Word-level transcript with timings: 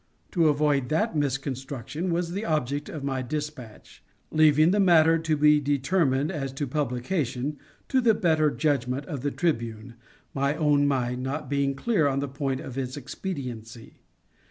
To 0.31 0.49
avoid 0.49 0.89
that 0.89 1.15
misconstruction 1.15 2.11
was 2.11 2.31
the 2.31 2.43
object 2.43 2.89
of 2.89 3.03
my 3.03 3.21
dispatch 3.21 4.01
leaving 4.31 4.71
the 4.71 4.79
matter 4.79 5.19
to 5.19 5.37
be 5.37 5.59
determined 5.59 6.31
as 6.31 6.51
to 6.53 6.65
publication 6.65 7.59
to 7.87 8.01
the 8.01 8.15
better 8.15 8.49
judgment 8.49 9.05
of 9.05 9.21
the 9.21 9.29
Tribune, 9.29 9.93
my 10.33 10.55
own 10.55 10.87
mind 10.87 11.21
not 11.21 11.51
being 11.51 11.75
clear 11.75 12.07
on 12.07 12.19
the 12.19 12.27
point 12.27 12.61
of 12.61 12.79
its 12.79 12.97
expediency. 12.97 14.01